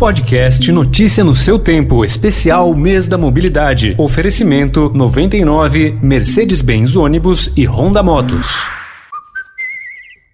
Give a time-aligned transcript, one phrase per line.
[0.00, 3.94] Podcast Notícia no seu tempo, especial Mês da Mobilidade.
[3.98, 8.64] Oferecimento 99 Mercedes-Benz ônibus e Honda Motos.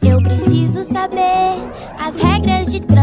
[0.00, 1.56] Eu preciso saber
[1.98, 2.97] as regras de trânsito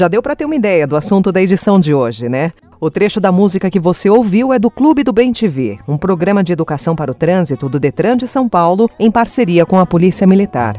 [0.00, 2.54] Já deu para ter uma ideia do assunto da edição de hoje, né?
[2.80, 6.42] O trecho da música que você ouviu é do Clube do Bem TV, um programa
[6.42, 10.26] de educação para o trânsito do Detran de São Paulo, em parceria com a Polícia
[10.26, 10.74] Militar.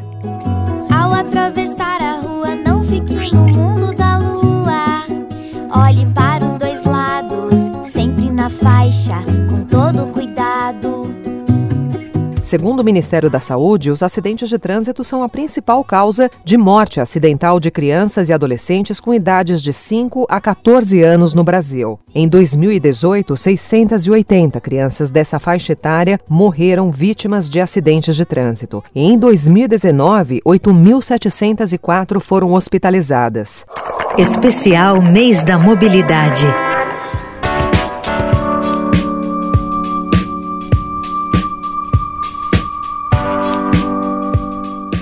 [0.91, 5.05] Ao atravessar a rua, não fique no mundo da lua.
[5.70, 7.59] Olhe para os dois lados,
[7.91, 9.23] sempre na faixa,
[12.52, 17.00] Segundo o Ministério da Saúde, os acidentes de trânsito são a principal causa de morte
[17.00, 21.98] acidental de crianças e adolescentes com idades de 5 a 14 anos no Brasil.
[22.13, 28.84] Em 2018, 680 crianças dessa faixa etária morreram vítimas de acidentes de trânsito.
[28.93, 33.65] E em 2019, 8.704 foram hospitalizadas.
[34.18, 36.46] Especial Mês da Mobilidade.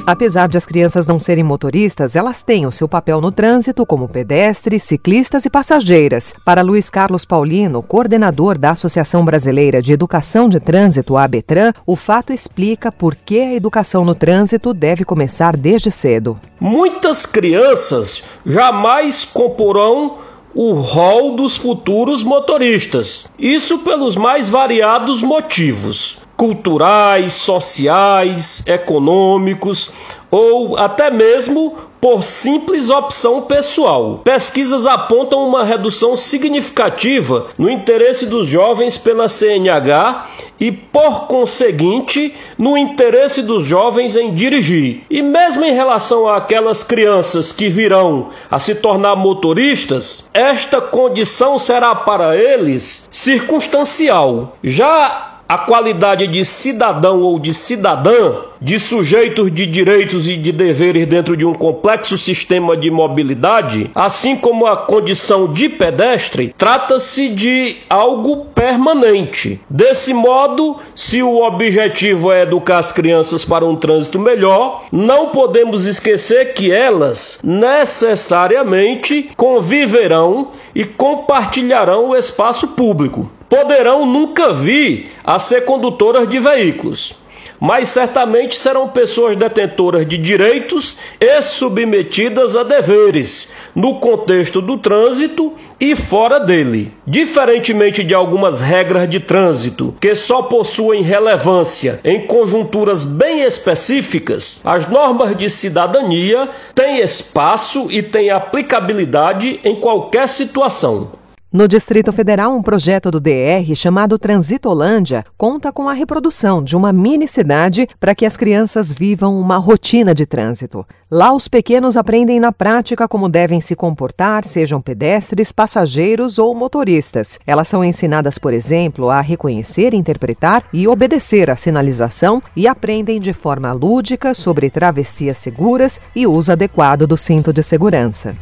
[0.09, 4.09] Apesar de as crianças não serem motoristas, elas têm o seu papel no trânsito como
[4.09, 6.33] pedestres, ciclistas e passageiras.
[6.43, 12.33] Para Luiz Carlos Paulino, coordenador da Associação Brasileira de Educação de Trânsito, ABETRAN, o fato
[12.33, 16.41] explica por que a educação no trânsito deve começar desde cedo.
[16.59, 20.17] Muitas crianças jamais comporão
[20.55, 23.27] o rol dos futuros motoristas.
[23.37, 29.91] Isso pelos mais variados motivos culturais, sociais, econômicos
[30.31, 34.21] ou até mesmo por simples opção pessoal.
[34.23, 42.77] Pesquisas apontam uma redução significativa no interesse dos jovens pela CNH e, por conseguinte, no
[42.77, 45.03] interesse dos jovens em dirigir.
[45.09, 51.93] E mesmo em relação àquelas crianças que virão a se tornar motoristas, esta condição será
[51.95, 54.55] para eles circunstancial.
[54.63, 61.07] Já a qualidade de cidadão ou de cidadã, de sujeitos de direitos e de deveres
[61.07, 67.77] dentro de um complexo sistema de mobilidade, assim como a condição de pedestre, trata-se de
[67.89, 69.59] algo permanente.
[69.69, 75.85] Desse modo, se o objetivo é educar as crianças para um trânsito melhor, não podemos
[75.85, 85.65] esquecer que elas necessariamente conviverão e compartilharão o espaço público poderão nunca vir a ser
[85.65, 87.15] condutoras de veículos,
[87.59, 95.53] mas certamente serão pessoas detentoras de direitos e submetidas a deveres no contexto do trânsito
[95.79, 96.93] e fora dele.
[97.05, 104.87] Diferentemente de algumas regras de trânsito que só possuem relevância em conjunturas bem específicas, as
[104.89, 111.18] normas de cidadania têm espaço e têm aplicabilidade em qualquer situação.
[111.51, 116.93] No Distrito Federal, um projeto do DR chamado Transitolândia conta com a reprodução de uma
[116.93, 120.85] mini cidade para que as crianças vivam uma rotina de trânsito.
[121.09, 127.39] Lá, os pequenos aprendem na prática como devem se comportar, sejam pedestres, passageiros ou motoristas.
[127.47, 133.33] Elas são ensinadas, por exemplo, a reconhecer, interpretar e obedecer à sinalização e aprendem de
[133.33, 138.35] forma lúdica sobre travessias seguras e uso adequado do cinto de segurança.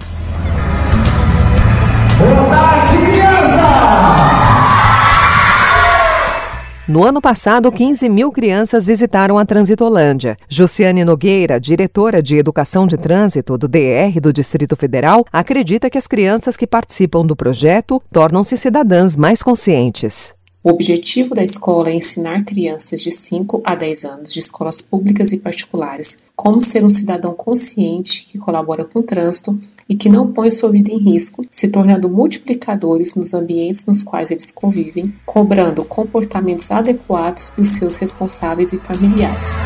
[2.50, 3.08] Tarde!
[6.88, 10.38] No ano passado, 15 mil crianças visitaram a Transitolândia.
[10.48, 16.08] Jussiane Nogueira, diretora de Educação de Trânsito do DR do Distrito Federal, acredita que as
[16.08, 20.37] crianças que participam do projeto tornam-se cidadãs mais conscientes.
[20.68, 25.32] O objetivo da escola é ensinar crianças de 5 a 10 anos de escolas públicas
[25.32, 29.58] e particulares como ser um cidadão consciente que colabora com o trânsito
[29.88, 34.30] e que não põe sua vida em risco, se tornando multiplicadores nos ambientes nos quais
[34.30, 39.60] eles convivem, cobrando comportamentos adequados dos seus responsáveis e familiares.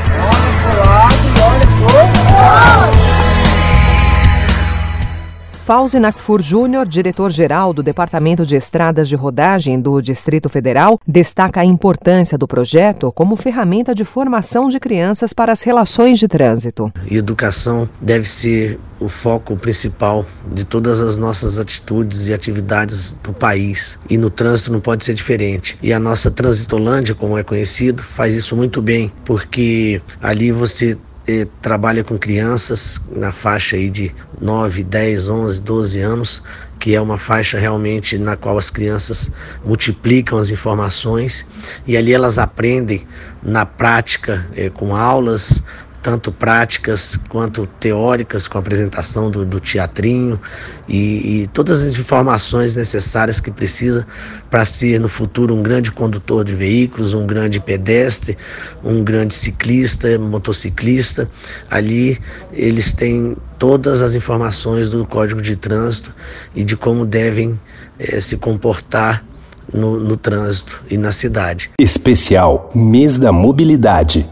[5.66, 11.66] Fauzi Nakfur Júnior, diretor-geral do Departamento de Estradas de Rodagem do Distrito Federal, destaca a
[11.66, 16.92] importância do projeto como ferramenta de formação de crianças para as relações de trânsito.
[17.10, 24.00] Educação deve ser o foco principal de todas as nossas atitudes e atividades do país.
[24.10, 25.78] E no trânsito não pode ser diferente.
[25.82, 30.98] E a nossa Transitolândia, como é conhecido, faz isso muito bem, porque ali você
[31.28, 36.44] eh, trabalha com crianças na faixa aí de 9, 10, 11, 12 anos,
[36.80, 39.30] que é uma faixa realmente na qual as crianças
[39.64, 41.46] multiplicam as informações
[41.86, 43.08] e ali elas aprendem
[43.44, 45.64] na prática, eh, com aulas,
[46.02, 50.40] tanto práticas quanto teóricas, com a apresentação do, do teatrinho
[50.88, 54.06] e, e, todas as informações necessárias que precisa
[54.50, 58.38] para ser no futuro um grande condutor de veículos, um grande pedestre,
[58.84, 61.30] um grande ciclista, motociclista.
[61.70, 62.20] Ali
[62.52, 66.14] eles têm todas as informações do Código de Trânsito
[66.56, 67.60] e de como devem
[68.00, 69.24] eh, se comportar
[69.72, 71.70] no, no trânsito e na cidade.
[71.80, 74.28] Especial Mês da Mobilidade.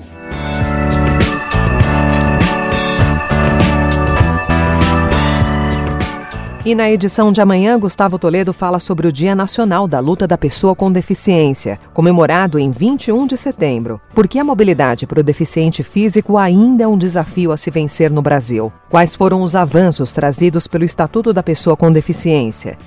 [6.66, 10.38] E na edição de amanhã, Gustavo Toledo fala sobre o Dia Nacional da Luta da
[10.38, 14.02] Pessoa com Deficiência, comemorado em 21 de setembro.
[14.14, 18.12] Por que a mobilidade para o deficiente físico ainda é um desafio a se vencer
[18.12, 18.74] no Brasil?
[18.90, 22.78] Quais foram os avanços trazidos pelo Estatuto da Pessoa com Deficiência?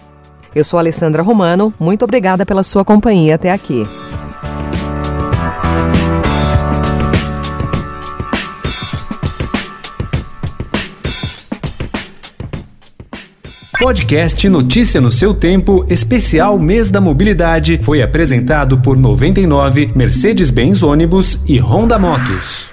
[0.55, 3.87] Eu sou Alessandra Romano, muito obrigada pela sua companhia até aqui.
[13.83, 21.41] Podcast Notícia no seu tempo, especial Mês da Mobilidade, foi apresentado por 99, Mercedes-Benz Ônibus
[21.45, 22.72] e Honda Motos.